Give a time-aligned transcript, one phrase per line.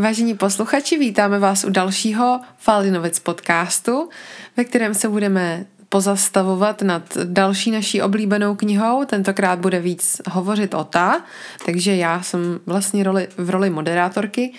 [0.00, 4.08] Vážení posluchači, vítáme vás u dalšího Falinovic podcastu,
[4.56, 9.04] ve kterém se budeme pozastavovat nad další naší oblíbenou knihou.
[9.04, 11.24] Tentokrát bude víc hovořit o ta,
[11.66, 14.52] takže já jsem vlastně roli, v roli moderátorky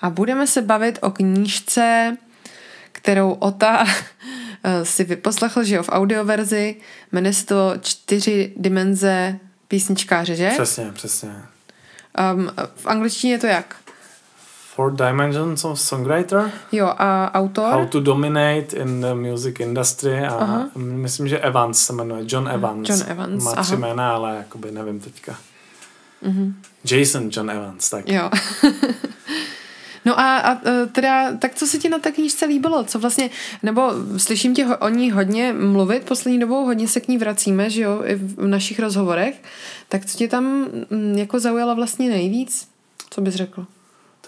[0.00, 2.16] a budeme se bavit o knížce,
[2.92, 3.86] kterou Ota
[4.82, 6.76] si vyposlechl, že jo, v audioverzi.
[7.12, 9.38] Jmenuje se to Čtyři dimenze
[9.68, 10.50] písničkáře, že?
[10.50, 11.30] Přesně, přesně.
[12.34, 13.87] Um, v angličtině je to jak?
[14.78, 16.52] Four Dimensions of Songwriter.
[16.72, 17.72] Jo, a autor?
[17.72, 20.70] How to Dominate in the Music Industry a aha.
[20.76, 22.88] myslím, že Evans se jmenuje, John Evans.
[22.88, 23.76] John Evans, Má tři aha.
[23.76, 25.38] jména, ale jakoby nevím teďka.
[26.22, 26.52] Mm-hmm.
[26.90, 28.08] Jason John Evans, tak.
[28.08, 28.30] Jo.
[30.04, 30.60] No a, a
[30.92, 32.84] teda, tak co se ti na té knížce líbilo?
[32.84, 33.30] Co vlastně,
[33.62, 37.82] nebo slyším tě o ní hodně mluvit poslední dobou, hodně se k ní vracíme, že
[37.82, 39.42] jo, i v našich rozhovorech.
[39.88, 40.66] Tak co tě tam
[41.14, 42.68] jako zaujalo vlastně nejvíc?
[43.10, 43.66] Co bys řekl?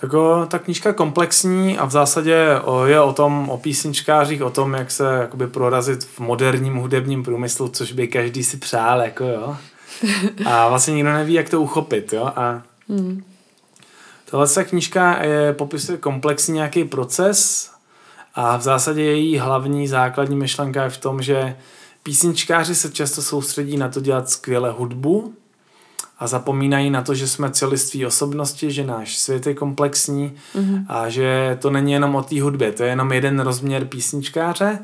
[0.01, 4.43] Tak o, ta knížka je komplexní a v zásadě o, je o tom, o písničkářích,
[4.43, 9.01] o tom, jak se jakoby prorazit v moderním hudebním průmyslu, což by každý si přál,
[9.01, 9.57] jako jo.
[10.47, 12.33] A vlastně nikdo neví, jak to uchopit, jo.
[12.37, 13.25] A hmm.
[14.31, 17.71] Tahle knížka je, popisuje komplexní nějaký proces
[18.35, 21.57] a v zásadě její hlavní základní myšlenka je v tom, že
[22.03, 25.35] písničkáři se často soustředí na to dělat skvěle hudbu
[26.21, 30.85] a zapomínají na to, že jsme celiství osobnosti, že náš svět je komplexní mm-hmm.
[30.89, 34.79] a že to není jenom o té hudbě, to je jenom jeden rozměr písničkáře,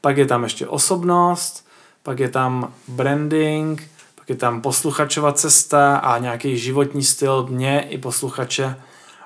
[0.00, 1.66] pak je tam ještě osobnost,
[2.02, 3.82] pak je tam branding,
[4.14, 8.76] pak je tam posluchačova cesta a nějaký životní styl mě i posluchače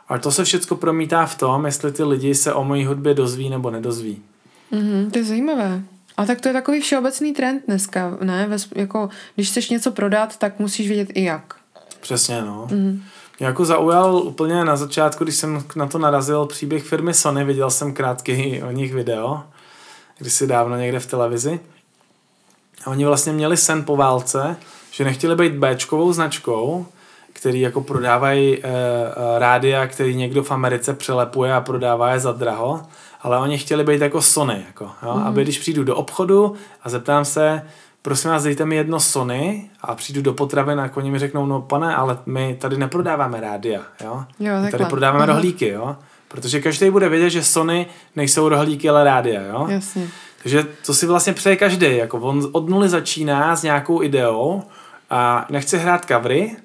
[0.08, 3.50] ale to se všechno promítá v tom, jestli ty lidi se o mojí hudbě dozví
[3.50, 4.22] nebo nedozví.
[4.72, 5.82] Mm-hmm, to je zajímavé.
[6.16, 8.46] A tak to je takový všeobecný trend dneska, ne?
[8.46, 11.55] Ves, jako, když chceš něco prodat, tak musíš vědět i jak.
[12.06, 12.66] Přesně, no.
[12.70, 13.00] Mm-hmm.
[13.38, 17.70] Mě jako zaujal úplně na začátku, když jsem na to narazil příběh firmy Sony, viděl
[17.70, 19.42] jsem krátký o nich video,
[20.18, 21.60] když si dávno někde v televizi.
[22.84, 24.56] A oni vlastně měli sen po válce,
[24.90, 26.86] že nechtěli být Bčkovou značkou,
[27.32, 28.62] který jako prodávají e,
[29.38, 32.82] rádia, který někdo v Americe přelepuje a prodává je za draho,
[33.22, 35.14] ale oni chtěli být jako Sony, jako, jo?
[35.14, 35.22] Mm.
[35.22, 37.62] aby když přijdu do obchodu a zeptám se,
[38.06, 41.62] prosím vás, dejte mi jedno Sony a přijdu do potravin a oni mi řeknou, no
[41.62, 44.24] pane, ale my tady neprodáváme rádia, jo?
[44.40, 45.28] jo my tady prodáváme mm.
[45.28, 45.96] rohlíky, jo?
[46.28, 47.86] Protože každý bude vědět, že Sony
[48.16, 49.66] nejsou rohlíky, ale rádia, jo?
[49.70, 50.08] Jasně.
[50.42, 54.62] Takže to si vlastně přeje každý, jako on od nuly začíná s nějakou ideou
[55.10, 56.56] a nechce hrát covery,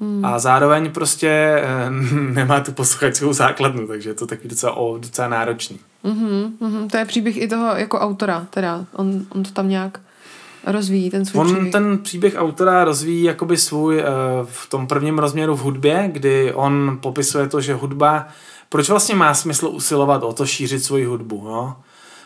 [0.00, 0.24] Hmm.
[0.24, 1.90] A zároveň prostě e,
[2.34, 5.78] nemá tu posluchačskou základnu, takže je to taky docela, o, docela náročný.
[6.04, 6.90] Mm-hmm, mm-hmm.
[6.90, 8.84] To je příběh i toho jako autora, teda.
[8.92, 10.00] On, on to tam nějak
[10.66, 11.72] rozvíjí, ten svůj On příběh.
[11.72, 14.04] ten příběh autora rozvíjí jakoby svůj e,
[14.44, 18.26] v tom prvním rozměru v hudbě, kdy on popisuje to, že hudba,
[18.68, 21.76] proč vlastně má smysl usilovat o to šířit svoji hudbu, no?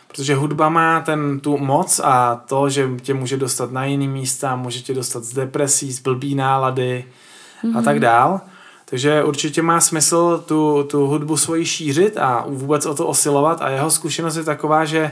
[0.07, 4.55] Protože hudba má ten, tu moc a to, že tě může dostat na jiný místa,
[4.55, 7.05] může tě dostat z depresí, z blbý nálady,
[7.63, 7.77] mm-hmm.
[7.77, 8.01] a tak mhm.
[8.01, 8.41] dál.
[8.85, 13.69] Takže určitě má smysl tu, tu hudbu svoji šířit a vůbec o to osilovat a
[13.69, 15.11] jeho zkušenost je taková, že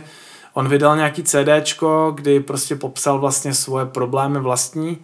[0.57, 4.97] on vydal nějaký CDčko, kdy prostě popsal vlastně svoje problémy vlastní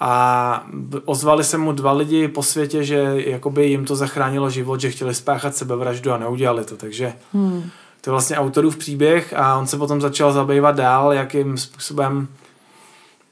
[0.00, 0.66] a
[1.04, 5.14] ozvali se mu dva lidi po světě, že jakoby jim to zachránilo život, že chtěli
[5.14, 7.70] spáchat sebevraždu a neudělali to, takže hmm.
[8.00, 12.28] to je vlastně autorův příběh a on se potom začal zabývat dál, jakým způsobem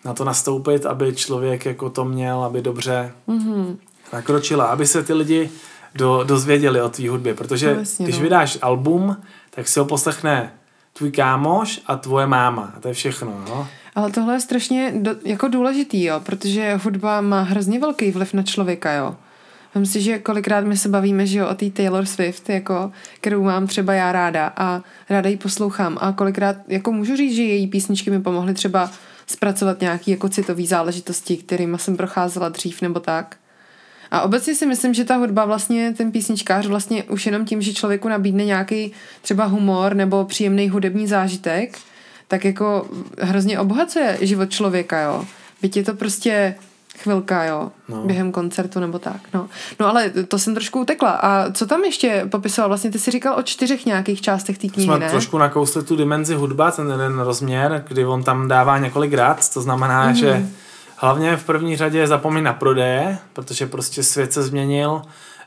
[0.05, 3.77] na to nastoupit, aby člověk jako to měl, aby dobře mm-hmm.
[4.13, 5.51] nakročila, aby se ty lidi
[5.95, 8.23] do, dozvěděli o tvý hudbě, protože no, vlastně, když no.
[8.23, 9.17] vydáš album,
[9.51, 10.53] tak si ho poslechne
[10.99, 13.69] tvůj kámoš a tvoje máma a to je všechno, no.
[13.95, 18.43] Ale tohle je strašně do, jako důležitý, jo, protože hudba má hrozně velký vliv na
[18.43, 19.17] člověka, jo.
[19.75, 23.43] Vím si, že kolikrát my se bavíme, že jo, o té Taylor Swift, jako, kterou
[23.43, 27.67] mám třeba já ráda a ráda ji poslouchám a kolikrát, jako můžu říct, že její
[27.67, 28.91] písničky mi pomohly třeba
[29.27, 33.37] zpracovat nějaké jako citové záležitosti, kterými jsem procházela dřív nebo tak.
[34.11, 37.73] A obecně si myslím, že ta hudba vlastně, ten písničkář vlastně už jenom tím, že
[37.73, 41.79] člověku nabídne nějaký třeba humor nebo příjemný hudební zážitek,
[42.29, 42.89] tak jako
[43.21, 45.25] hrozně obohacuje život člověka, jo.
[45.63, 46.55] Byť je to prostě
[46.99, 48.03] chvilka, jo, no.
[48.03, 49.49] během koncertu nebo tak, no.
[49.81, 51.11] No ale to jsem trošku utekla.
[51.11, 52.69] A co tam ještě popisoval?
[52.69, 55.11] Vlastně ty si říkal o čtyřech nějakých částech té knihy, Jsme ne?
[55.11, 59.61] trošku nakousli tu dimenzi hudba, ten jeden rozměr, kdy on tam dává několik rád, to
[59.61, 60.15] znamená, mm.
[60.15, 60.47] že
[60.99, 65.03] hlavně v první řadě zapomíná na prodeje, protože prostě svět se změnil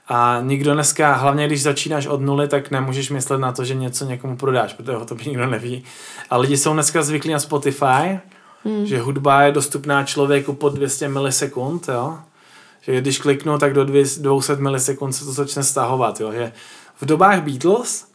[0.08, 4.06] a nikdo dneska, hlavně když začínáš od nuly, tak nemůžeš myslet na to, že něco
[4.06, 5.84] někomu prodáš, protože ho to by nikdo neví.
[6.30, 8.20] A lidi jsou dneska zvyklí na Spotify,
[8.64, 8.86] Hmm.
[8.86, 12.20] Že hudba je dostupná člověku po 200 milisekund, jo.
[12.82, 16.32] Že když kliknu, tak do 200 milisekund se to začne stahovat, jo.
[16.32, 16.52] Že
[17.02, 18.08] v dobách Beatles,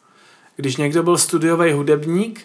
[0.56, 2.40] když někdo byl studiový hudebník,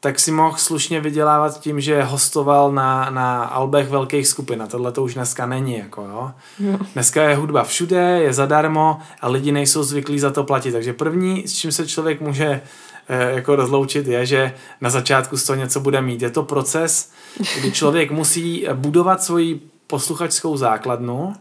[0.00, 4.62] tak si mohl slušně vydělávat tím, že hostoval na, na albech velkých skupin.
[4.62, 5.78] A tohle to už dneska není.
[5.78, 6.32] Jako, jo.
[6.58, 6.78] Jo.
[6.94, 10.72] Dneska je hudba všude, je zadarmo a lidi nejsou zvyklí za to platit.
[10.72, 12.60] Takže první, s čím se člověk může
[13.08, 16.22] eh, jako rozloučit, je, že na začátku z toho něco bude mít.
[16.22, 17.12] Je to proces,
[17.58, 21.34] kdy člověk musí budovat svoji posluchačskou základnu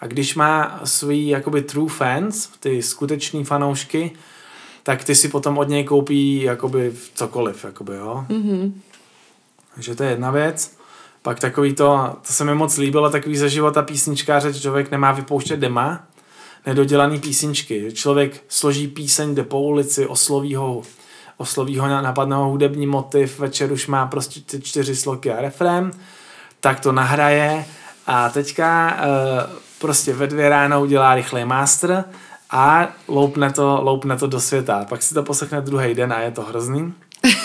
[0.00, 4.10] a když má svý jakoby true fans, ty skuteční fanoušky,
[4.82, 8.26] tak ty si potom od něj koupí jakoby cokoliv, jakoby, jo.
[8.28, 8.80] Mhm.
[9.74, 10.76] Takže to je jedna věc.
[11.22, 15.12] Pak takový to, to se mi moc líbilo, takový ze života písničkáře, že člověk nemá
[15.12, 16.04] vypouštět dema,
[16.66, 17.92] nedodělaný písničky.
[17.92, 20.82] Člověk složí píseň, jde po ulici, osloví ho,
[21.36, 25.90] osloví ho, napadne ho hudební motiv, večer už má prostě ty čtyři sloky a refrén,
[26.60, 27.64] tak to nahraje
[28.06, 32.04] a teďka uh, prostě ve dvě ráno udělá rychlej master
[32.52, 34.86] a loupne to, loupne to do světa.
[34.88, 36.94] Pak si to poslechne druhý den a je to hrozný.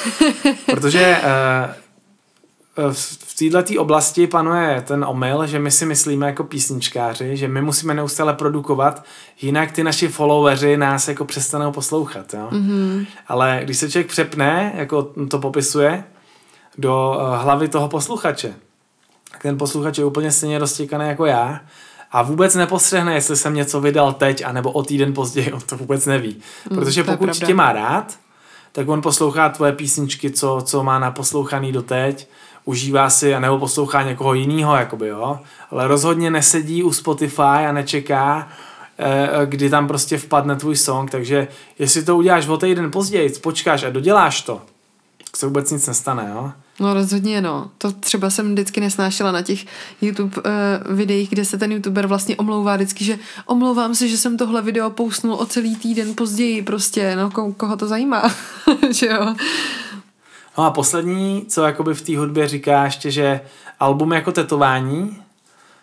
[0.65, 7.47] Protože uh, v této oblasti panuje ten omyl, že my si myslíme jako písničkáři, že
[7.47, 9.03] my musíme neustále produkovat,
[9.41, 12.33] jinak ty naši followeri nás jako přestanou poslouchat.
[12.33, 12.47] Jo?
[12.51, 13.05] Mhm.
[13.27, 16.03] Ale když se člověk přepne, jako to popisuje,
[16.77, 18.53] do eh, hlavy toho posluchače,
[19.31, 21.59] tak ten posluchač je úplně stejně roztěkaný jako já
[22.11, 26.05] a vůbec nepostřehne, jestli jsem něco vydal teď, anebo o týden později, on to vůbec
[26.05, 26.37] neví.
[26.69, 28.17] Protože Mm, pokud tě má rád,
[28.71, 32.27] tak on poslouchá tvoje písničky, co, co má naposlouchaný doteď,
[32.65, 35.39] užívá si, anebo poslouchá někoho jiného, jakoby, jo.
[35.71, 38.47] Ale rozhodně nesedí u Spotify a nečeká,
[38.99, 41.47] eh, kdy tam prostě vpadne tvůj song, takže
[41.79, 44.61] jestli to uděláš o týden později, počkáš a doděláš to,
[45.25, 46.51] tak se vůbec nic nestane, jo.
[46.79, 47.71] No rozhodně no.
[47.77, 49.65] To třeba jsem vždycky nesnášela na těch
[50.01, 54.37] YouTube uh, videích, kde se ten YouTuber vlastně omlouvá vždycky, že omlouvám se, že jsem
[54.37, 58.31] tohle video poustnul o celý týden později prostě, no ko- koho to zajímá,
[58.91, 59.35] že jo.
[60.57, 63.41] No a poslední, co jakoby v té hudbě říká ještě, že
[63.79, 65.17] album jako tetování,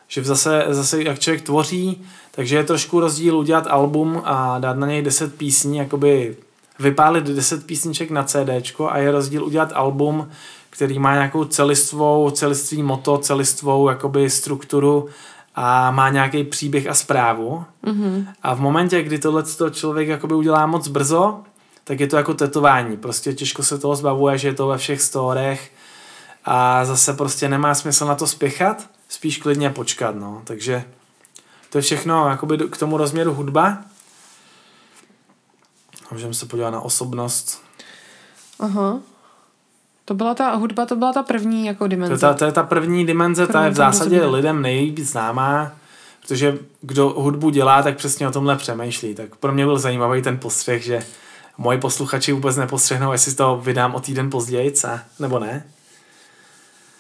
[0.08, 4.87] že zase, zase jak člověk tvoří, takže je trošku rozdíl udělat album a dát na
[4.87, 6.37] něj 10 písní, jakoby
[6.79, 10.31] vypálit 10 písniček na CDčko a je rozdíl udělat album,
[10.75, 15.09] který má nějakou celistvou, celistvý moto, celistvou jakoby strukturu
[15.55, 17.65] a má nějaký příběh a zprávu.
[17.82, 18.29] Mhm.
[18.43, 21.41] A v momentě, kdy tohle člověk jakoby udělá moc brzo,
[21.85, 22.97] tak je to jako tetování.
[22.97, 25.73] Prostě těžko se toho zbavuje, že je to ve všech storech
[26.44, 30.43] a zase prostě nemá smysl na to spěchat, spíš klidně počkat, no.
[30.44, 30.85] Takže
[31.71, 33.79] to je všechno jakoby k tomu rozměru hudba.
[36.11, 37.62] A Můžeme se podívat na osobnost.
[38.61, 39.00] Aha.
[40.04, 42.18] To byla ta hudba, to byla ta první jako To dimenze.
[42.18, 44.34] ta, to je ta první dimenze, ta První je v dimenze zásadě rozumím.
[44.34, 45.72] lidem nejvíc známá,
[46.22, 49.14] protože kdo hudbu dělá, tak přesně o tomhle přemýšlí.
[49.14, 51.02] Tak pro mě byl zajímavý ten postřeh, že
[51.58, 55.64] moji posluchači vůbec nepostřehnou, jestli to vydám o týden později, a, nebo ne.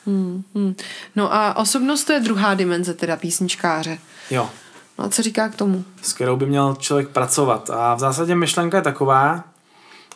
[0.06, 0.74] Hmm, hmm.
[1.16, 3.98] No a osobnost to je druhá dimenze teda písničkáře.
[4.30, 4.50] Jo,
[4.98, 5.84] No a co říká k tomu?
[6.02, 7.70] s kterou by měl člověk pracovat.
[7.70, 9.44] A v zásadě myšlenka je taková,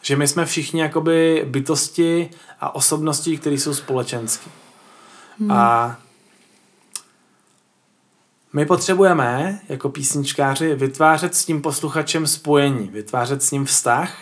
[0.09, 4.51] že my jsme všichni jakoby bytosti a osobnosti, které jsou společenské.
[5.39, 5.51] Hmm.
[5.51, 5.97] A
[8.53, 14.13] my potřebujeme jako písničkáři vytvářet s tím posluchačem spojení, vytvářet s ním vztah,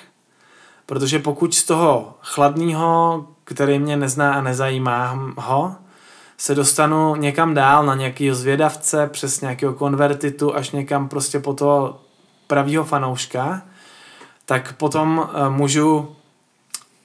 [0.86, 5.76] protože pokud z toho chladného, který mě nezná a nezajímá ho,
[6.36, 12.00] se dostanu někam dál na nějakého zvědavce, přes nějakého konvertitu, až někam prostě po toho
[12.46, 13.62] pravýho fanouška,
[14.46, 16.16] tak potom eh, můžu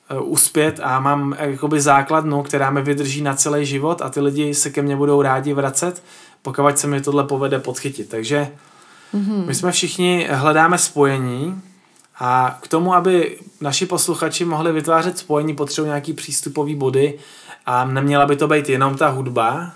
[0.10, 4.20] eh, uspět a mám eh, jakoby základnu, která mi vydrží na celý život a ty
[4.22, 6.04] lidi se ke mně budou rádi vracet,
[6.42, 8.10] pokud se mi tohle povede podchytit.
[8.10, 8.52] Takže
[9.14, 9.44] Mhm.
[9.48, 11.62] my jsme všichni hledáme spojení
[12.20, 17.20] a k tomu, aby naši posluchači mohli vytvářet spojení, potřebují nějaký přístupový body
[17.66, 19.72] a neměla by to být jenom ta hudba.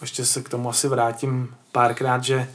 [0.00, 2.48] Ještě se k tomu asi vrátím párkrát, že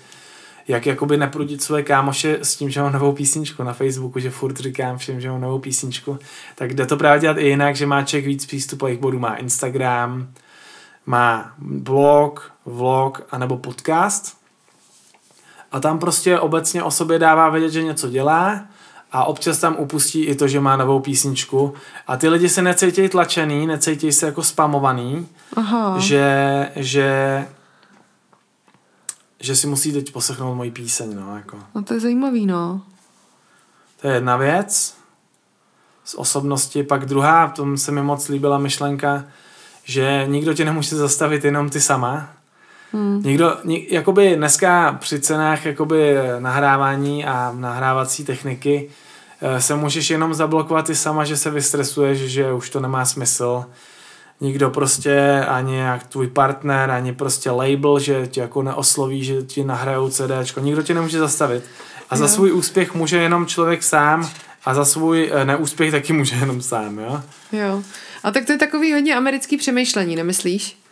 [0.67, 4.58] jak jakoby neprudit své kámoše s tím, že mám novou písničku na Facebooku, že furt
[4.60, 6.20] říkám všem, že mám novou písničku,
[6.55, 10.27] tak jde to právě dělat i jinak, že má člověk víc přístupových bodů, má Instagram,
[11.05, 14.38] má blog, vlog, anebo podcast
[15.72, 18.65] a tam prostě obecně o sobě dává vědět, že něco dělá
[19.12, 21.74] a občas tam upustí i to, že má novou písničku
[22.08, 26.00] a ty lidi se necítí tlačený, necítí se jako spamovaný, Aha.
[26.00, 27.46] že, že
[29.44, 31.60] že si musí teď poslechnout moji píseň, no, jako.
[31.76, 32.82] No to je zajímavý, no.
[34.02, 34.96] To je jedna věc
[36.04, 36.84] z osobnosti.
[36.84, 39.26] Pak druhá, v tom se mi moc líbila myšlenka,
[39.84, 42.30] že nikdo tě nemůže zastavit, jenom ty sama.
[42.92, 43.22] Hmm.
[43.24, 48.90] Nikdo, ni, jakoby dneska při cenách jakoby nahrávání a nahrávací techniky
[49.42, 53.66] eh, se můžeš jenom zablokovat ty sama, že se vystresuješ, že už to nemá smysl.
[54.42, 59.63] Nikdo prostě, ani jak tvůj partner, ani prostě label, že tě jako neosloví, že ti
[59.63, 60.60] nahrajou CDčko.
[60.60, 61.63] Nikdo tě nemůže zastavit.
[62.10, 64.30] A za svůj úspěch může jenom člověk sám
[64.66, 67.22] a za svůj eh, neúspěch taky může jenom sám, jo?
[67.52, 67.84] Jo.
[68.24, 70.83] A tak to je takový hodně americký přemýšlení, nemyslíš?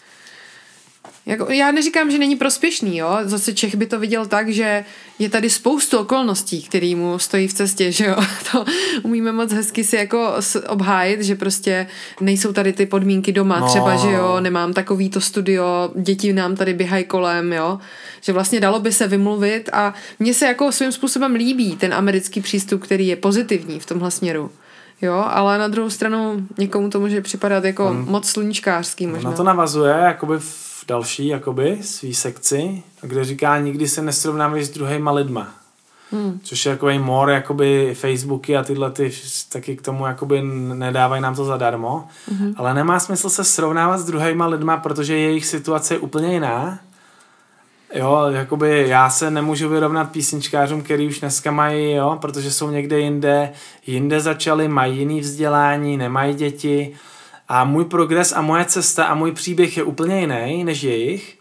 [1.25, 3.17] Jako, já neříkám, že není prospěšný, jo.
[3.23, 4.85] Zase Čech by to viděl tak, že
[5.19, 8.15] je tady spoustu okolností, který mu stojí v cestě, že jo.
[8.51, 8.65] To
[9.03, 10.33] umíme moc hezky si jako
[10.67, 11.87] obhájit, že prostě
[12.21, 13.67] nejsou tady ty podmínky doma, no.
[13.67, 17.79] třeba, že jo, nemám takový to studio, děti nám tady běhají kolem, jo.
[18.21, 22.41] Že vlastně dalo by se vymluvit a mně se jako svým způsobem líbí ten americký
[22.41, 24.51] přístup, který je pozitivní v tomhle směru.
[25.01, 29.29] Jo, ale na druhou stranu někomu to může připadat jako On- moc sluníčkářský možná.
[29.29, 34.69] Na to navazuje jakoby v další jakoby svý sekci, kde říká nikdy se nesrovnávej s
[34.69, 35.53] druhýma lidma.
[36.11, 36.39] Hmm.
[36.43, 39.11] Což je jakoby more, jakoby Facebooky a tyhle ty
[39.51, 40.41] taky k tomu jakoby
[40.73, 42.07] nedávají nám to zadarmo.
[42.27, 42.53] Hmm.
[42.57, 46.79] Ale nemá smysl se srovnávat s druhýma lidma, protože jejich situace je úplně jiná.
[47.93, 53.00] Jo, jakoby já se nemůžu vyrovnat písničkářům, který už dneska mají, jo, protože jsou někde
[53.00, 53.51] jinde,
[53.88, 56.93] jinde začali, mají jiný vzdělání, nemají děti
[57.53, 61.38] a můj progres a moje cesta a můj příběh je úplně jiný než jejich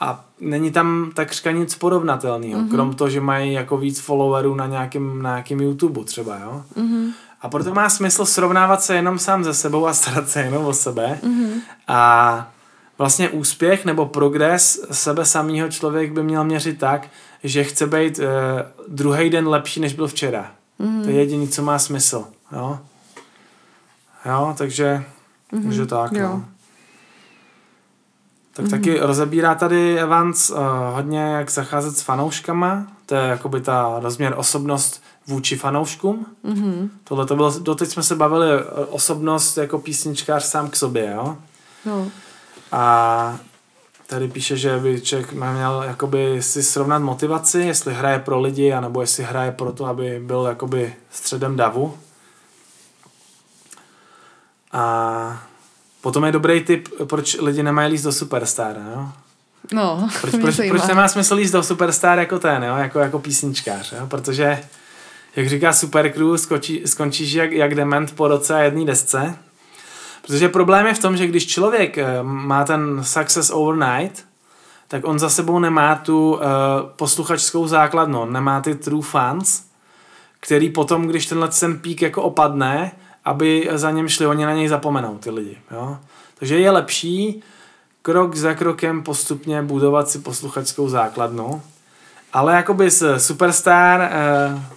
[0.00, 2.70] a není tam takřka nic porovnatelného, mm-hmm.
[2.70, 6.62] krom toho, že mají jako víc followerů na nějakém, na nějakém YouTube třeba, jo.
[6.76, 7.12] Mm-hmm.
[7.40, 10.72] A proto má smysl srovnávat se jenom sám ze sebou a starat se jenom o
[10.72, 11.18] sebe.
[11.22, 11.60] Mm-hmm.
[11.88, 12.50] A
[12.98, 17.08] vlastně úspěch nebo progres sebe samého člověk by měl měřit tak,
[17.44, 18.24] že chce být uh,
[18.88, 20.50] druhý den lepší, než byl včera.
[20.80, 21.04] Mm-hmm.
[21.04, 22.24] To je jediné, co má smysl.
[22.52, 22.78] Jo,
[24.26, 25.04] jo takže,
[25.52, 25.70] mm-hmm.
[25.70, 26.12] že tak.
[26.12, 26.28] jo.
[26.28, 26.44] No.
[28.54, 28.70] Tak mm-hmm.
[28.70, 30.58] taky rozebírá tady Evans uh,
[30.94, 32.86] hodně, jak zacházet s fanouškama.
[33.06, 36.26] To je jakoby ta rozměr osobnost vůči fanouškům.
[36.42, 36.90] Mhm.
[37.04, 41.36] Tohle to bylo, doteď jsme se bavili eh, osobnost jako písničkář sám k sobě, jo.
[41.86, 42.08] No.
[42.72, 43.38] A
[44.06, 49.00] tady píše, že by člověk měl jakoby si srovnat motivaci, jestli hraje pro lidi, anebo
[49.00, 51.94] jestli hraje pro to, aby byl jakoby středem davu.
[54.72, 55.42] A
[56.00, 59.08] potom je dobrý tip, proč lidi nemají líst do Superstar, jo?
[59.72, 60.78] No, Proč, proč, zajímá.
[60.78, 62.76] proč nemá smysl líst do Superstar jako ten, jo?
[62.76, 64.06] Jako, jako písničkář, jo?
[64.06, 64.60] Protože,
[65.36, 69.36] jak říká Supercrew, skočí, skončíš jak, jak dement po roce a jedné desce.
[70.26, 74.24] Protože problém je v tom, že když člověk eh, má ten success overnight,
[74.88, 76.40] tak on za sebou nemá tu uh,
[76.96, 79.62] posluchačskou základnu, nemá ty true fans,
[80.40, 82.92] který potom, když tenhle ten pík jako opadne,
[83.24, 85.58] aby za něm šli, oni na něj zapomenou, ty lidi.
[85.70, 85.98] Jo?
[86.38, 87.42] Takže je lepší
[88.02, 91.62] krok za krokem postupně budovat si posluchačskou základnu.
[92.32, 94.10] Ale jakoby z Superstar, eh,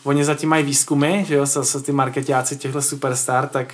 [0.03, 3.73] oni zatím mají výzkumy, že jo, zase ty marketáci těchto Superstar, tak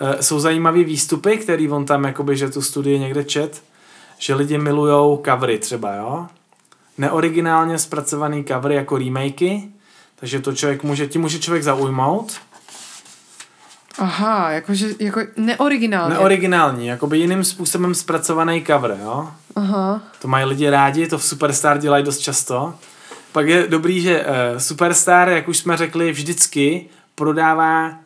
[0.00, 3.62] eh, jsou zajímavý výstupy, který on tam jakoby, že tu studii někde čet,
[4.18, 6.26] že lidi milujou covery třeba, jo.
[6.98, 9.68] Neoriginálně zpracovaný covery jako remakey,
[10.16, 12.32] takže to člověk může, tím může člověk zaujmout.
[13.98, 16.14] Aha, jakože, jako neoriginálně.
[16.14, 19.28] Neoriginální, jakoby jiným způsobem zpracovaný cover, jo.
[19.56, 20.02] Aha.
[20.22, 22.74] To mají lidi rádi, to v Superstar dělají dost často.
[23.32, 27.98] Pak je dobrý, že uh, Superstar, jak už jsme řekli, vždycky prodává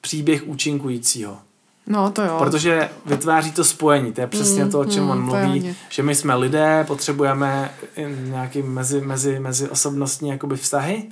[0.00, 1.38] příběh účinkujícího.
[1.86, 2.36] No, to jo.
[2.38, 5.76] Protože vytváří to spojení, to je přesně Mm, to, o čem mm, on je mluví,
[5.88, 7.74] že my jsme lidé, potřebujeme
[8.20, 11.04] nějaký mezi, mezi, mezi osobnostní jakoby vztahy,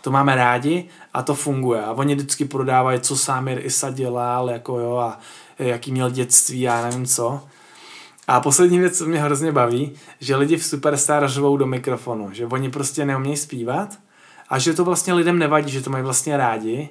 [0.00, 1.82] to máme rádi a to funguje.
[1.82, 5.18] A oni vždycky prodávají, co Samir Isa dělal, jako jo, a
[5.58, 7.40] jaký měl dětství, a já nevím co.
[8.28, 12.46] A poslední věc, co mě hrozně baví, že lidi v Superstar řvou do mikrofonu, že
[12.46, 13.98] oni prostě neumějí zpívat
[14.48, 16.88] a že to vlastně lidem nevadí, že to mají vlastně rádi.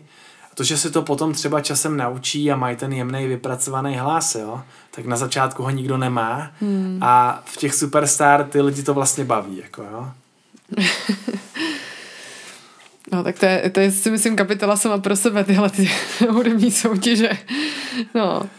[0.51, 4.35] A to, že se to potom třeba časem naučí a mají ten jemný vypracovaný hlas,
[4.35, 4.61] jo,
[4.91, 6.99] tak na začátku ho nikdo nemá hmm.
[7.01, 10.11] a v těch Superstar ty lidi to vlastně baví, jako jo.
[13.11, 15.89] No, tak to je, to je si myslím kapitola sama pro sebe, tyhle ty
[16.29, 17.29] hudební soutěže.
[18.15, 18.49] No.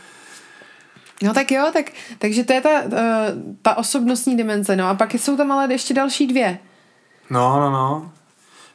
[1.23, 1.87] No tak jo, tak,
[2.19, 4.77] takže to je ta, eh, ta osobnostní dimenze.
[4.77, 6.59] No a pak jsou tam ale ještě další dvě.
[7.31, 8.13] No, no, no.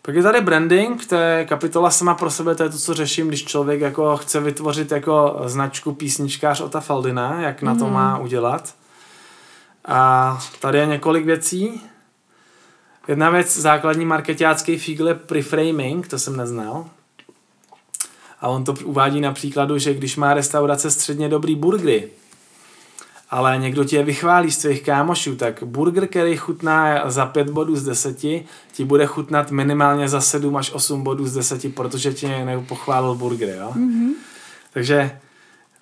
[0.02, 3.28] Pak je tady branding, to je kapitola sama pro sebe, to je to, co řeším,
[3.28, 8.74] když člověk jako chce vytvořit jako značku písničkář Ota Faldina, jak na to má udělat.
[9.86, 11.82] A tady je několik věcí.
[13.08, 16.90] Jedna věc, základní marketácký fígl je preframing, to jsem neznal.
[18.42, 22.10] A on to uvádí na příkladu, že když má restaurace středně dobrý burgery
[23.34, 27.76] ale někdo ti je vychválí z tvých kámošů, tak burger, který chutná za 5 bodů
[27.76, 28.18] z 10,
[28.72, 33.16] ti bude chutnat minimálně za 7 až 8 bodů z 10, protože ti někdo pochválil
[33.16, 33.72] burger, jo?
[33.76, 34.10] Mm-hmm.
[34.74, 35.12] Takže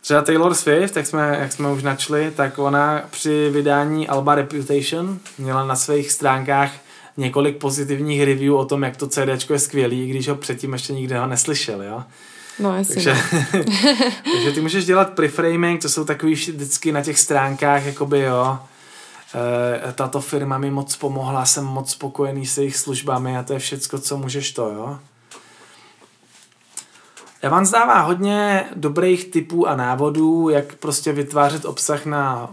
[0.01, 5.19] třeba Taylor Swift, jak jsme, jak jsme už načli, tak ona při vydání Alba Reputation
[5.37, 6.71] měla na svých stránkách
[7.17, 11.15] několik pozitivních review o tom, jak to CD je skvělý, když ho předtím ještě nikdy
[11.15, 12.03] ho neslyšel, jo?
[12.59, 12.95] No, jasně.
[12.95, 13.17] Takže,
[14.33, 18.59] takže ty můžeš dělat preframing, to jsou takový vždycky na těch stránkách, jakoby jo,
[19.89, 23.59] e, tato firma mi moc pomohla, jsem moc spokojený s jejich službami a to je
[23.59, 24.99] všecko, co můžeš to, jo.
[27.41, 32.49] Evans dává hodně dobrých typů a návodů, jak prostě vytvářet obsah na,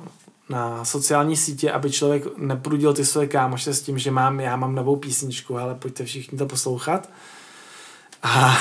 [0.49, 4.75] na sociální sítě, aby člověk neprudil ty své kámoše s tím, že mám, já mám
[4.75, 7.09] novou písničku, ale pojďte všichni to poslouchat.
[8.23, 8.59] A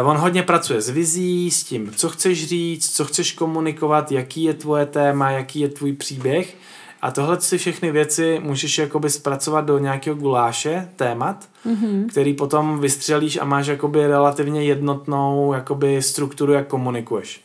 [0.00, 4.42] Uh, on hodně pracuje s vizí, s tím, co chceš říct, co chceš komunikovat, jaký
[4.42, 6.56] je tvoje téma, jaký je tvůj příběh.
[7.02, 12.08] A tohle si všechny věci můžeš jakoby zpracovat do nějakého guláše, témat, mm-hmm.
[12.08, 17.40] který potom vystřelíš a máš jakoby relativně jednotnou jakoby strukturu, jak komunikuješ.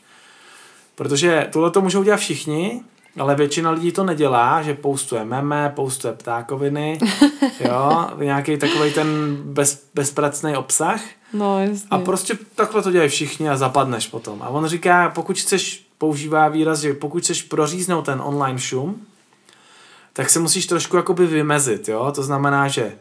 [0.95, 2.81] Protože tohle to můžou dělat všichni,
[3.19, 6.99] ale většina lidí to nedělá, že postuje meme, postuje ptákoviny,
[7.59, 11.01] jo, nějaký takový ten bez, bezpracný obsah.
[11.33, 11.87] No, jasně.
[11.91, 14.41] A prostě takhle to dělají všichni a zapadneš potom.
[14.41, 19.05] A on říká, pokud chceš, používá výraz, že pokud chceš proříznout ten online šum,
[20.13, 22.11] tak se musíš trošku jakoby vymezit, jo.
[22.15, 22.93] To znamená, že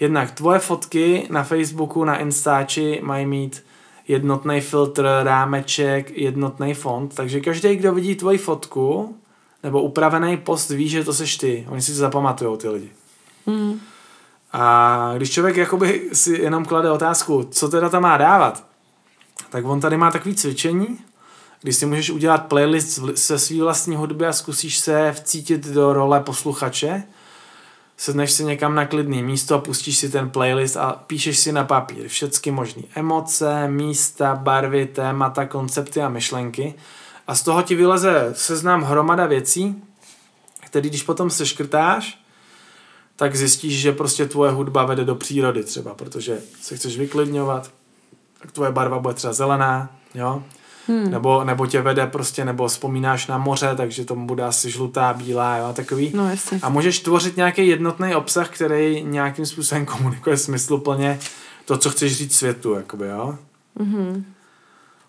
[0.00, 3.62] jednak tvoje fotky na Facebooku, na Instači mají mít
[4.10, 9.16] jednotný filtr, rámeček, jednotný font, takže každý, kdo vidí tvoji fotku
[9.62, 11.66] nebo upravený post, ví, že to seš ty.
[11.68, 12.90] Oni si to zapamatujou, ty lidi.
[13.46, 13.80] Mm.
[14.52, 18.64] A když člověk jakoby si jenom klade otázku, co teda tam má dávat,
[19.50, 20.98] tak on tady má takový cvičení,
[21.62, 26.20] když si můžeš udělat playlist se svý vlastní hudby a zkusíš se vcítit do role
[26.20, 27.02] posluchače,
[28.00, 31.64] sedneš si někam na klidný místo a pustíš si ten playlist a píšeš si na
[31.64, 36.74] papír všechny možné emoce, místa, barvy, témata, koncepty a myšlenky.
[37.26, 39.82] A z toho ti vyleze seznam hromada věcí,
[40.60, 42.24] který když potom seškrtáš,
[43.16, 47.70] tak zjistíš, že prostě tvoje hudba vede do přírody třeba, protože se chceš vyklidňovat,
[48.42, 50.42] tak tvoje barva bude třeba zelená, jo,
[50.90, 51.10] Hmm.
[51.10, 55.56] Nebo, nebo tě vede prostě, nebo vzpomínáš na moře, takže tomu bude asi žlutá, bílá,
[55.56, 56.12] jo, takový.
[56.14, 56.58] No, jasně.
[56.62, 61.18] A můžeš tvořit nějaký jednotný obsah, který nějakým způsobem komunikuje smysluplně
[61.64, 63.38] to, co chceš říct světu, jakoby, jo.
[63.80, 64.22] Mm-hmm.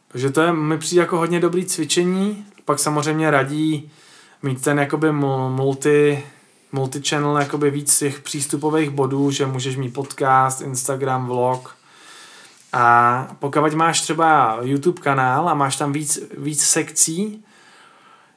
[0.07, 3.91] Takže to je, mi přijde jako hodně dobrý cvičení, pak samozřejmě radí
[4.43, 6.23] mít ten jakoby multi,
[6.71, 11.75] multi-channel, jakoby víc těch přístupových bodů, že můžeš mít podcast, Instagram, vlog,
[12.73, 17.43] a pokud máš třeba YouTube kanál a máš tam víc, víc sekcí,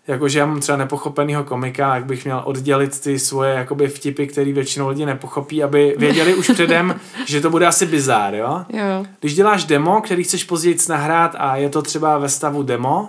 [0.07, 4.53] jakože já mám třeba nepochopenýho komika, jak bych měl oddělit ty svoje jakoby vtipy, který
[4.53, 8.65] většinou lidi nepochopí, aby věděli už předem, že to bude asi bizár, jo?
[8.69, 9.07] jo?
[9.21, 13.09] Když děláš demo, který chceš později nahrát a je to třeba ve stavu demo,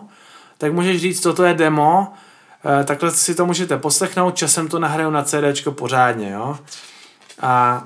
[0.57, 2.07] tak můžeš říct, toto je demo,
[2.81, 6.57] eh, takhle si to můžete poslechnout, časem to nahraju na CDčko pořádně, jo?
[7.41, 7.83] A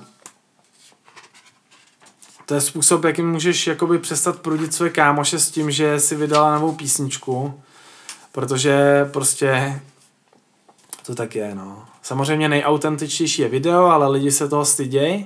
[2.49, 6.55] to je způsob, jakým můžeš jakoby přestat prudit své kámoše s tím, že si vydala
[6.55, 7.53] novou písničku,
[8.31, 9.79] protože prostě
[11.05, 11.85] to tak je, no.
[12.01, 15.25] Samozřejmě nejautentičtější je video, ale lidi se toho stydějí.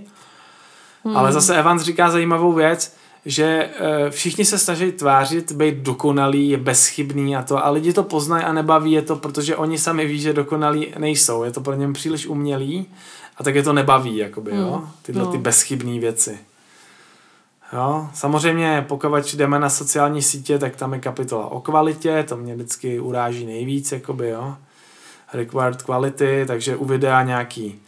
[1.04, 1.18] Hmm.
[1.18, 6.58] Ale zase Evans říká zajímavou věc, že e, všichni se snaží tvářit, být dokonalý, je
[6.58, 10.20] bezchybný a to, a lidi to poznají a nebaví je to, protože oni sami ví,
[10.20, 11.44] že dokonalí nejsou.
[11.44, 12.86] Je to pro něm příliš umělý
[13.38, 14.62] a tak je to nebaví, jakoby, hmm.
[14.62, 14.84] jo?
[15.02, 15.32] Tyhle no.
[15.32, 16.40] ty bezchybné věci.
[17.74, 22.56] Jo, samozřejmě pokud jdeme na sociální sítě, tak tam je kapitola o kvalitě, to mě
[22.56, 24.56] vždycky uráží nejvíc, jakoby, jo.
[25.34, 27.82] Required quality, takže u videa nějaký,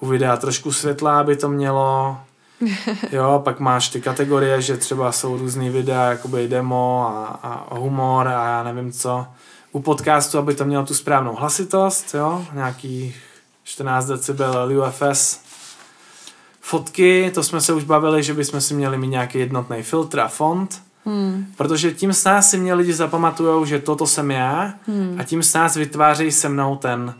[0.00, 2.16] u videa trošku světla aby to mělo,
[3.12, 8.28] jo, pak máš ty kategorie, že třeba jsou různý videa, jakoby demo a, a humor
[8.28, 9.26] a já nevím co.
[9.72, 13.14] U podcastu, aby to mělo tu správnou hlasitost, jo, nějaký
[13.64, 15.51] 14 decibel LUFS,
[16.64, 20.28] Fotky, to jsme se už bavili, že bychom si měli mít nějaký jednotný filtr a
[20.28, 21.46] font, hmm.
[21.56, 25.16] protože tím s nás si mě lidi zapamatujou, že toto jsem já hmm.
[25.20, 27.14] a tím s nás vytvářejí se mnou ten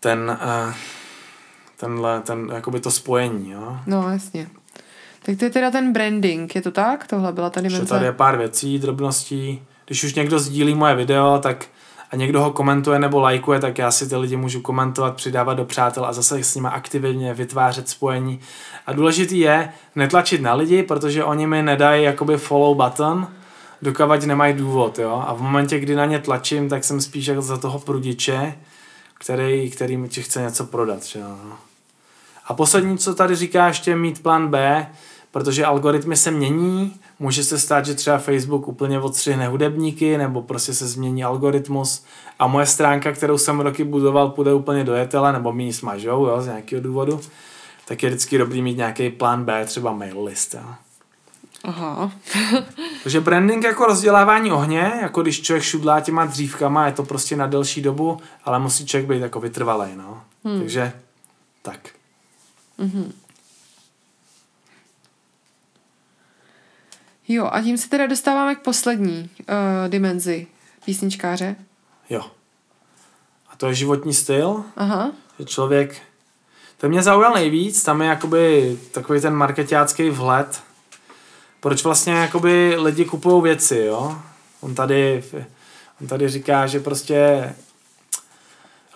[0.00, 0.74] ten uh,
[1.76, 3.78] tenhle, ten, jakoby to spojení, jo.
[3.86, 4.48] No, jasně.
[5.22, 7.06] Tak to je teda ten branding, je to tak?
[7.06, 7.86] Tohle byla tady menze?
[7.86, 9.62] tady je pár věcí, drobností.
[9.86, 11.66] Když už někdo sdílí moje video, tak
[12.10, 15.64] a někdo ho komentuje nebo lajkuje, tak já si ty lidi můžu komentovat, přidávat do
[15.64, 18.40] přátel a zase s nimi aktivně vytvářet spojení.
[18.86, 23.28] A důležitý je netlačit na lidi, protože oni mi nedají jakoby follow button,
[23.82, 25.24] dokavať nemají důvod, jo.
[25.26, 28.54] A v momentě, kdy na ně tlačím, tak jsem spíš jako za toho prudiče,
[29.14, 31.36] který, který mi chce něco prodat, že jo.
[32.46, 34.86] A poslední, co tady říká, ještě mít plán B,
[35.30, 40.74] protože algoritmy se mění, může se stát, že třeba Facebook úplně odstřihne hudebníky, nebo prostě
[40.74, 42.04] se změní algoritmus
[42.38, 46.26] a moje stránka, kterou jsem roky budoval, půjde úplně do jetele, nebo mi ji smažou,
[46.26, 47.20] jo, z nějakého důvodu,
[47.84, 50.74] tak je vždycky dobrý mít nějaký plán B, třeba mail list, jo.
[51.64, 52.12] Aha.
[53.02, 57.46] Takže branding jako rozdělávání ohně, jako když člověk šudlá těma dřívkama, je to prostě na
[57.46, 60.22] delší dobu, ale musí člověk být jako vytrvalý, no.
[60.44, 60.58] Hmm.
[60.58, 60.92] Takže
[61.62, 61.88] tak.
[62.78, 63.12] Mm-hmm.
[67.32, 69.46] Jo, a tím se teda dostáváme k poslední uh,
[69.88, 70.46] dimenzi
[70.84, 71.56] písničkáře.
[72.10, 72.20] Jo.
[73.48, 74.64] A to je životní styl.
[74.76, 75.12] Aha.
[75.38, 76.02] Že člověk,
[76.78, 80.62] to mě zaujal nejvíc, tam je jakoby takový ten marketiácký vhled,
[81.60, 84.18] proč vlastně jakoby lidi kupují věci, jo.
[84.60, 85.24] On tady,
[86.00, 87.54] on tady říká, že prostě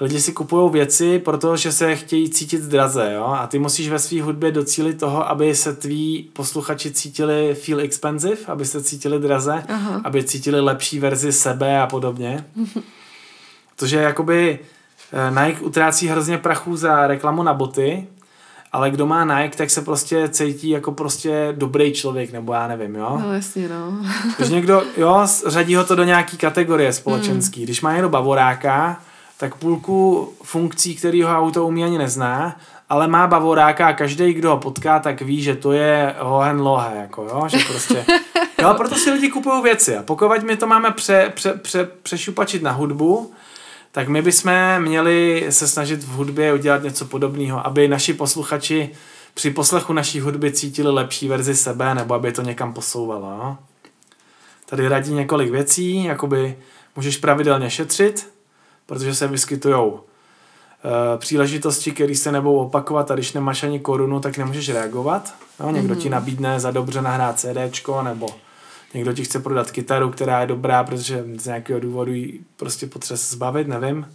[0.00, 3.24] lidi si kupují věci, protože se chtějí cítit draze, jo?
[3.24, 8.36] A ty musíš ve své hudbě docílit toho, aby se tví posluchači cítili feel expensive,
[8.46, 10.00] aby se cítili draze, Aha.
[10.04, 12.44] aby cítili lepší verzi sebe a podobně.
[13.76, 14.58] Protože jakoby
[15.12, 18.06] eh, Nike utrácí hrozně prachu za reklamu na boty,
[18.72, 22.94] ale kdo má Nike, tak se prostě cítí jako prostě dobrý člověk, nebo já nevím,
[22.94, 23.20] jo?
[23.24, 23.98] No jasně, no.
[24.36, 27.60] Když někdo, jo, řadí ho to do nějaký kategorie společenský.
[27.60, 27.64] Mm.
[27.64, 29.00] Když má jenom bavoráka,
[29.38, 32.56] tak půlku funkcí, který ho auto umí ani nezná,
[32.88, 36.92] ale má bavoráka a každý, kdo ho potká, tak ví, že to je hohen lohe,
[37.00, 38.04] jako jo, že prostě...
[38.62, 42.62] Jo, proto si lidi kupují věci a pokud my to máme pře, pře, pře, přešupačit
[42.62, 43.32] na hudbu,
[43.92, 48.90] tak my bychom měli se snažit v hudbě udělat něco podobného, aby naši posluchači
[49.34, 53.56] při poslechu naší hudby cítili lepší verzi sebe, nebo aby to někam posouvalo.
[54.66, 56.56] Tady radí několik věcí, jakoby
[56.96, 58.33] můžeš pravidelně šetřit,
[58.86, 60.00] protože se vyskytují uh,
[61.16, 65.34] příležitosti, které se nebudou opakovat a když nemáš ani korunu, tak nemůžeš reagovat.
[65.60, 65.98] No, někdo mm-hmm.
[65.98, 66.12] ti mhm.
[66.12, 68.28] nabídne za dobře nahrát CDčko nebo
[68.94, 73.18] někdo ti chce prodat kytaru, která je dobrá, protože z nějakého důvodu ji prostě potřeba
[73.18, 74.06] se zbavit, nevím.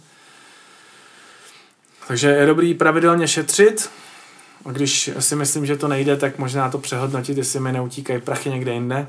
[2.08, 3.90] Takže je dobrý pravidelně šetřit.
[4.64, 8.50] A když si myslím, že to nejde, tak možná to přehodnotit, jestli mi neutíkají prachy
[8.50, 9.06] někde jinde.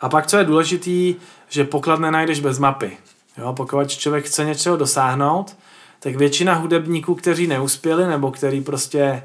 [0.00, 1.14] A pak, co je důležitý,
[1.48, 2.96] že poklad nenajdeš bez mapy.
[3.38, 5.56] Jo, pokud člověk chce něčeho dosáhnout,
[6.00, 9.22] tak většina hudebníků, kteří neuspěli nebo kteří prostě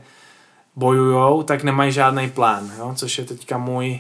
[0.76, 2.94] bojujou, tak nemají žádný plán, jo?
[2.96, 4.00] což je teďka můj,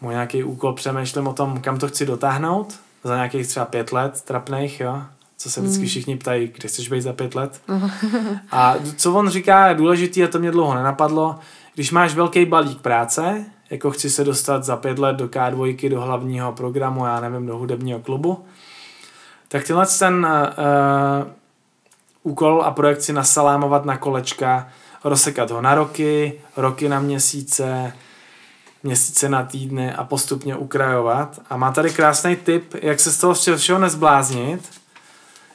[0.00, 0.72] můj nějaký úkol.
[0.72, 5.02] Přemýšlím o tom, kam to chci dotáhnout za nějakých třeba pět let trapných, jo?
[5.36, 5.88] co se vždycky hmm.
[5.88, 7.60] všichni ptají, kde chceš být za pět let.
[8.50, 11.38] A co on říká je důležitý, a to mě dlouho nenapadlo,
[11.74, 16.00] když máš velký balík práce, jako chci se dostat za pět let do K2, do
[16.00, 18.44] hlavního programu, já nevím, do hudebního klubu,
[19.54, 21.30] tak tenhle ten uh,
[22.22, 24.68] úkol a projekt si nasalámovat na kolečka,
[25.04, 27.92] rozsekat ho na roky, roky na měsíce,
[28.82, 31.40] měsíce na týdny a postupně ukrajovat.
[31.50, 34.70] A má tady krásný tip, jak se z toho všeho nezbláznit,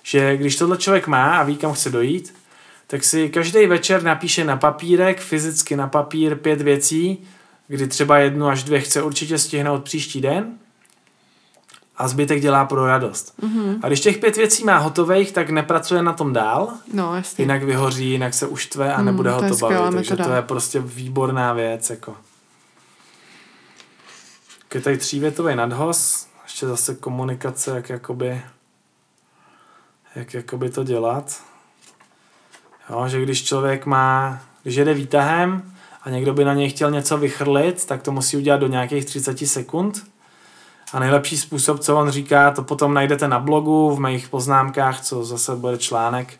[0.03, 2.35] že když tohle člověk má a ví, kam chce dojít,
[2.87, 7.27] tak si každý večer napíše na papírek, fyzicky na papír pět věcí,
[7.67, 10.59] kdy třeba jednu až dvě chce určitě stihnout příští den
[11.99, 13.33] a zbytek dělá pro radost.
[13.41, 13.79] Mm-hmm.
[13.83, 16.69] A když těch pět věcí má hotových, tak nepracuje na tom dál.
[16.93, 17.43] No, jasně.
[17.43, 19.95] Jinak vyhoří, jinak se uštve a mm, nebude ho to, to bavit.
[19.95, 21.89] Takže to je prostě výborná věc.
[21.89, 22.15] Jako.
[24.73, 28.41] Je tady třívětový nadhoz, ještě zase komunikace, jak jakoby,
[30.15, 31.43] jak jakoby to dělat.
[32.89, 37.17] Jo, že když člověk má, když jede výtahem a někdo by na něj chtěl něco
[37.17, 40.03] vychrlit, tak to musí udělat do nějakých 30 sekund
[40.93, 45.23] a nejlepší způsob, co on říká, to potom najdete na blogu, v mých poznámkách, co
[45.23, 46.39] zase bude článek.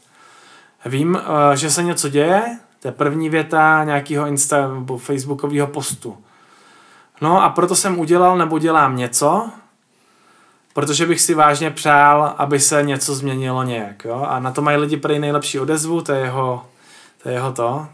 [0.85, 6.17] Vím, eh, že se něco děje, to je první věta nějakého Insta nebo Facebookového postu.
[7.21, 9.49] No a proto jsem udělal nebo dělám něco,
[10.73, 14.05] protože bych si vážně přál, aby se něco změnilo nějak.
[14.05, 14.25] Jo?
[14.29, 16.65] A na to mají lidi prý nejlepší odezvu, to je jeho
[17.23, 17.29] to.
[17.29, 17.88] Je jeho to.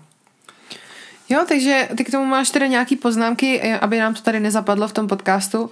[1.29, 4.93] Jo, takže ty k tomu máš teda nějaký poznámky, aby nám to tady nezapadlo v
[4.93, 5.71] tom podcastu.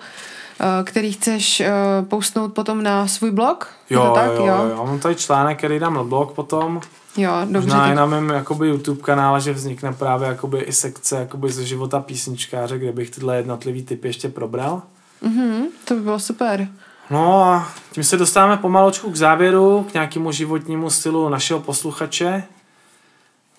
[0.59, 1.71] Eh, který chceš eh,
[2.09, 3.67] postnout potom na svůj blog?
[3.89, 4.31] Jo, tak?
[4.31, 4.85] jo, jo, jo.
[4.85, 6.81] Mám tady článek, který dám na blog potom.
[7.17, 7.59] Jo, dobře.
[7.59, 11.65] Možná i na mém jakoby, YouTube kanále, že vznikne právě jakoby, i sekce jakoby, ze
[11.65, 14.81] života písničkáře, kde bych tyhle jednotlivý typy ještě probral.
[15.21, 16.67] Mhm, to by bylo super.
[17.09, 22.43] No a tím se dostáváme pomaločku k závěru, k nějakému životnímu stylu našeho posluchače,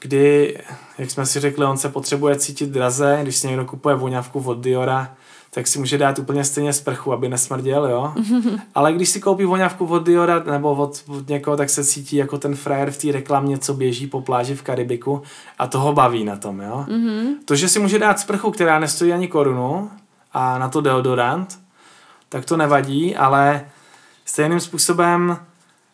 [0.00, 0.58] kdy,
[0.98, 4.58] jak jsme si řekli, on se potřebuje cítit draze, když si někdo kupuje voňavku od
[4.58, 5.14] Diora,
[5.54, 8.14] tak si může dát úplně stejně sprchu, aby nesmrděl, jo.
[8.74, 12.38] Ale když si koupí voňavku od Diora nebo od, od někoho, tak se cítí jako
[12.38, 15.22] ten frajer v té reklamě, co běží po pláži v Karibiku
[15.58, 16.84] a toho baví na tom, jo.
[16.88, 17.26] Mm-hmm.
[17.44, 19.90] To, že si může dát sprchu, která nestojí ani korunu
[20.32, 21.58] a na to deodorant,
[22.28, 23.64] tak to nevadí, ale
[24.24, 25.38] stejným způsobem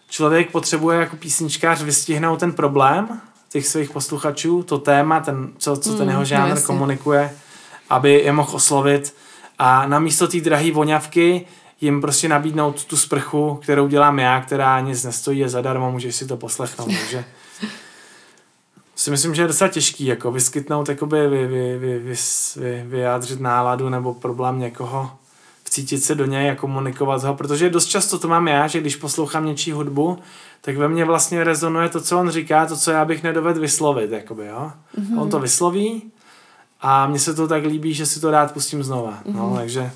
[0.08, 5.94] člověk potřebuje jako písničkář vystihnout ten problém těch svých posluchačů, to téma, ten, co, co
[5.94, 7.34] ten jeho žánr no, komunikuje,
[7.90, 9.14] aby je mohl oslovit
[9.62, 11.46] a namísto té drahé voňavky
[11.80, 16.26] jim prostě nabídnout tu sprchu, kterou dělám já, která nic nestojí, je zadarmo, můžeš si
[16.26, 16.86] to poslechnout.
[16.86, 17.24] Takže
[18.96, 22.16] si myslím, že je docela těžký jako vyskytnout, jakoby vy, vy, vy, vy,
[22.56, 25.10] vy, vyjádřit náladu nebo problém někoho,
[25.64, 28.96] vcítit se do něj a komunikovat ho, protože dost často to mám já, že když
[28.96, 30.18] poslouchám něčí hudbu,
[30.60, 34.10] tak ve mně vlastně rezonuje to, co on říká, to, co já bych nedovedl vyslovit,
[34.10, 34.72] jakoby, jo.
[34.98, 35.22] Mm-hmm.
[35.22, 36.12] On to vysloví
[36.82, 39.10] a mně se to tak líbí, že si to rád pustím znova.
[39.10, 39.34] Mm-hmm.
[39.34, 39.56] No, mhm.
[39.58, 39.90] takže...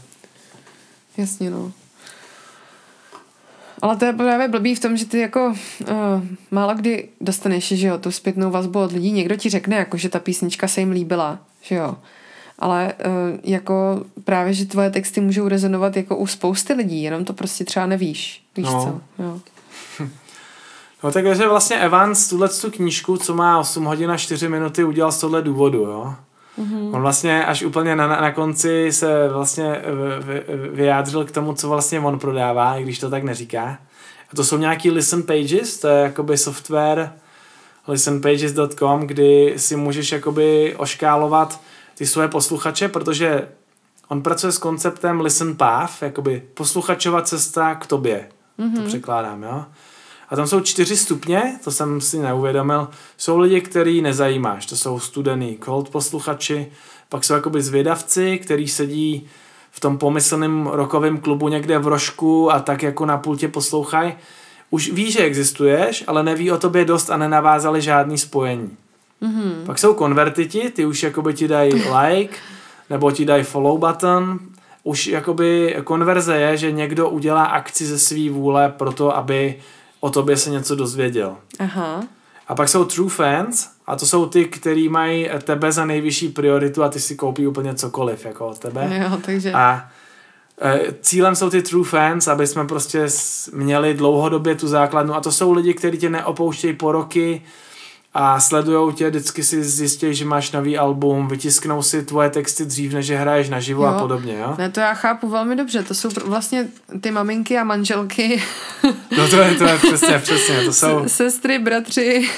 [1.17, 1.73] Jasně, no.
[3.83, 5.97] Ale to je právě blbý v tom, že ty jako uh,
[6.51, 9.13] málo kdy dostaneš, že jo, tu zpětnou vazbu od lidí.
[9.13, 11.97] Někdo ti řekne, jako, že ta písnička se jim líbila, že jo.
[12.59, 17.33] Ale uh, jako právě, že tvoje texty můžou rezonovat jako u spousty lidí, jenom to
[17.33, 18.45] prostě třeba nevíš.
[18.57, 18.85] Víš no.
[18.85, 19.23] co?
[19.23, 19.41] Jo.
[21.05, 25.13] No takže vlastně Evans tuhle tu knížku, co má 8 hodin a 4 minuty, udělal
[25.13, 26.15] z tohle důvodu, jo.
[26.59, 26.95] Mm-hmm.
[26.95, 29.83] On vlastně až úplně na, na konci se vlastně
[30.73, 33.79] vyjádřil k tomu, co vlastně on prodává, i když to tak neříká.
[34.33, 37.13] A to jsou nějaký listen pages, to je jakoby software
[37.89, 41.61] listenpages.com, kdy si můžeš jakoby oškálovat
[41.95, 43.49] ty svoje posluchače, protože
[44.09, 48.29] on pracuje s konceptem listen path, jakoby posluchačova cesta k tobě.
[48.59, 48.77] Mm-hmm.
[48.77, 49.65] To překládám, jo.
[50.29, 52.89] A tam jsou čtyři stupně, to jsem si neuvědomil.
[53.17, 56.67] Jsou lidi, který nezajímáš, to jsou studený cold posluchači,
[57.09, 59.27] pak jsou jakoby zvědavci, který sedí
[59.71, 64.15] v tom pomyslném rokovém klubu někde v rožku a tak jako na pultě poslouchají.
[64.71, 68.77] Už ví, že existuješ, ale neví o tobě dost a nenavázali žádný spojení.
[69.23, 69.67] Mm-hmm.
[69.67, 72.37] Pak jsou konvertiti, ty už jakoby ti dají like,
[72.91, 74.39] nebo ti dají follow button.
[74.83, 79.59] Už jakoby konverze je, že někdo udělá akci ze svý vůle pro to, aby
[80.05, 81.37] o tobě se něco dozvěděl.
[81.59, 82.03] Aha.
[82.49, 86.83] A pak jsou true fans a to jsou ty, kteří mají tebe za nejvyšší prioritu
[86.83, 89.01] a ty si koupí úplně cokoliv jako od tebe.
[89.03, 89.53] Jo, takže...
[89.53, 89.89] A
[90.63, 93.07] e, cílem jsou ty true fans, aby jsme prostě
[93.53, 97.43] měli dlouhodobě tu základnu a to jsou lidi, kteří tě neopouštějí po roky,
[98.15, 102.93] a sledujou tě, vždycky si zjistí, že máš nový album, vytisknou si tvoje texty dřív,
[102.93, 103.89] než je hraješ naživo jo.
[103.89, 104.55] a podobně, jo?
[104.59, 106.69] Ne, to já chápu velmi dobře, to jsou vlastně
[107.01, 108.43] ty maminky a manželky.
[109.19, 111.03] No to je, to je přesně, přesně, to jsou...
[111.07, 112.31] Sestry, bratři.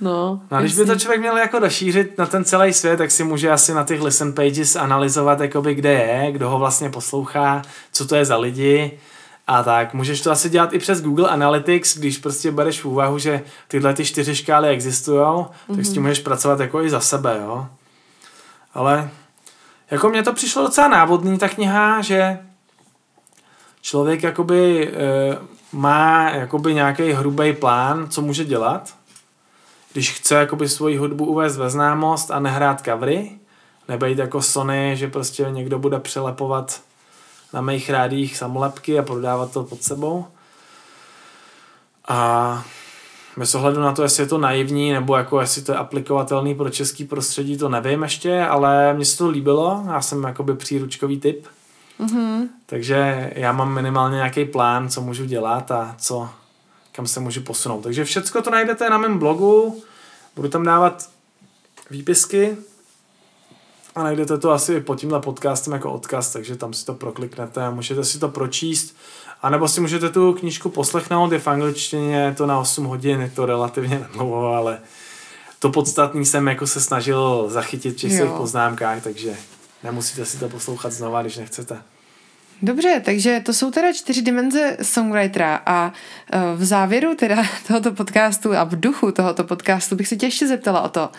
[0.00, 3.10] No, no a když by to člověk měl jako došířit na ten celý svět, tak
[3.10, 7.62] si může asi na těch listen pages analyzovat, jakoby kde je, kdo ho vlastně poslouchá,
[7.92, 8.98] co to je za lidi,
[9.46, 13.18] a tak, můžeš to asi dělat i přes Google Analytics, když prostě bereš v úvahu,
[13.18, 15.76] že tyhle ty čtyři škály existují, mm-hmm.
[15.76, 16.02] tak s tím mhm.
[16.02, 17.66] můžeš pracovat jako i za sebe, jo.
[18.74, 19.10] Ale
[19.90, 22.38] jako mně to přišlo docela návodný ta kniha, že
[23.80, 25.38] člověk jakoby e,
[25.72, 28.94] má jakoby nějaký hrubý plán, co může dělat,
[29.92, 33.30] když chce jakoby svoji hudbu uvést ve známost a nehrát covery,
[33.88, 36.80] nebejt jako Sony, že prostě někdo bude přelepovat
[37.52, 40.26] na mých rádích samolepky a prodávat to pod sebou.
[42.08, 42.64] A
[43.36, 46.70] bez ohledu na to, jestli je to naivní, nebo jako jestli to je aplikovatelný pro
[46.70, 51.46] český prostředí, to nevím ještě, ale mně se to líbilo, já jsem jakoby příručkový typ.
[52.00, 52.48] Mm-hmm.
[52.66, 56.28] Takže já mám minimálně nějaký plán, co můžu dělat a co,
[56.92, 57.82] kam se můžu posunout.
[57.82, 59.82] Takže všecko to najdete na mém blogu,
[60.36, 61.10] budu tam dávat
[61.90, 62.56] výpisky,
[63.96, 67.70] a najdete to asi pod tímhle podcastem jako odkaz, takže tam si to prokliknete a
[67.70, 68.96] můžete si to pročíst.
[69.42, 73.20] A nebo si můžete tu knížku poslechnout, je v angličtině, je to na 8 hodin,
[73.20, 74.78] je to relativně dlouho, ale
[75.58, 79.36] to podstatný jsem jako se snažil zachytit v těch svých poznámkách, takže
[79.82, 81.82] nemusíte si to poslouchat znova, když nechcete.
[82.62, 85.92] Dobře, takže to jsou teda čtyři dimenze songwritera a
[86.32, 90.46] e, v závěru teda tohoto podcastu a v duchu tohoto podcastu bych se tě ještě
[90.46, 91.10] zeptala o to,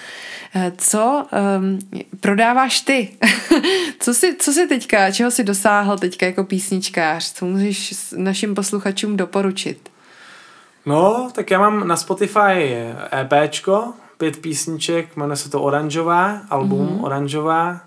[0.56, 1.26] e, co
[1.60, 1.80] um,
[2.20, 3.10] prodáváš ty?
[4.00, 7.34] co, jsi, co jsi teďka, čeho jsi dosáhl teďka jako písničkář?
[7.34, 9.90] Co můžeš našim posluchačům doporučit?
[10.86, 17.06] No, tak já mám na Spotify EPčko, pět písniček, jmenuje se to Oranžová, album mm-hmm.
[17.06, 17.82] Oranžová,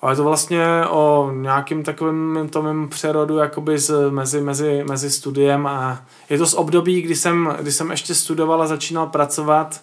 [0.00, 6.04] ale to vlastně o nějakým takovým tom přerodu jakoby z, mezi, mezi, mezi studiem a
[6.30, 9.82] je to z období, kdy jsem, kdy jsem ještě studoval a začínal pracovat,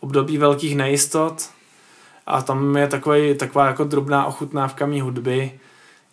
[0.00, 1.50] období velkých nejistot
[2.26, 5.60] a tam je takový, taková jako drobná ochutnávka mý hudby,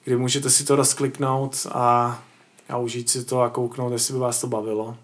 [0.04, 2.20] kdy můžete si to rozkliknout a,
[2.70, 4.96] a užít si to a kouknout, jestli by vás to bavilo.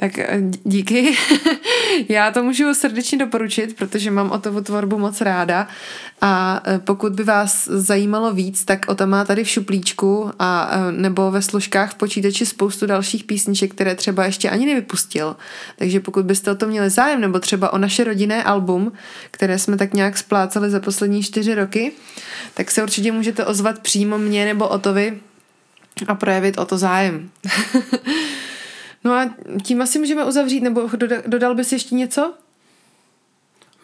[0.00, 1.16] Tak eh, díky.
[2.08, 5.68] Já to můžu srdečně doporučit, protože mám o tu tvorbu moc ráda
[6.20, 10.70] a eh, pokud by vás zajímalo víc, tak o tam má tady v šuplíčku a
[10.72, 15.36] eh, nebo ve složkách v počítači spoustu dalších písniček, které třeba ještě ani nevypustil.
[15.78, 18.92] Takže pokud byste o to měli zájem, nebo třeba o naše rodinné album,
[19.30, 21.92] které jsme tak nějak spláceli za poslední čtyři roky,
[22.54, 25.20] tak se určitě můžete ozvat přímo mě nebo Otovi
[26.08, 27.30] a projevit o to zájem.
[29.04, 29.30] No a
[29.62, 30.90] tím asi můžeme uzavřít, nebo
[31.26, 32.34] dodal bys ještě něco?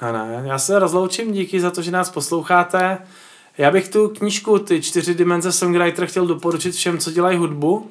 [0.02, 2.98] Ne, ne, já se rozloučím, díky za to, že nás posloucháte.
[3.58, 7.90] Já bych tu knížku, ty čtyři dimenze songwriter, chtěl doporučit všem, co dělají hudbu.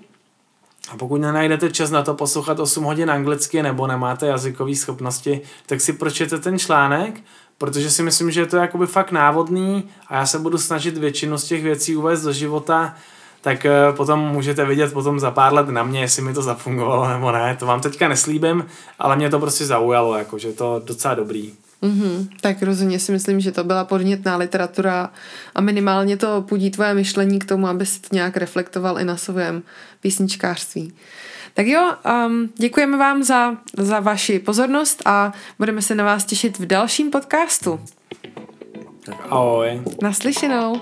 [0.90, 5.82] A pokud nenajdete čas na to poslouchat 8 hodin anglicky nebo nemáte jazykové schopnosti, tak
[5.82, 7.22] si pročtěte ten článek,
[7.58, 11.38] protože si myslím, že je to jakoby fakt návodný a já se budu snažit většinu
[11.38, 12.96] z těch věcí uvést do života
[13.44, 17.10] tak eh, potom můžete vidět potom za pár let na mě, jestli mi to zafungovalo
[17.10, 17.56] nebo ne.
[17.60, 18.66] To vám teďka neslíbím,
[19.00, 21.54] ale mě to prostě zaujalo, jako, že je to docela dobrý.
[21.84, 22.28] Mm-hmm.
[22.42, 25.10] Tak rozhodně si myslím, že to byla podnětná literatura
[25.56, 29.18] a minimálně to půdí tvoje myšlení k tomu, aby si to nějak reflektoval i na
[29.18, 29.64] svém
[30.02, 30.94] písničkářství.
[31.54, 31.92] Tak jo,
[32.28, 37.12] um, děkujeme vám za, za vaši pozornost a budeme se na vás těšit v dalším
[37.12, 37.80] podcastu.
[39.06, 39.82] Tak ahoj.
[40.02, 40.82] Naslyšenou.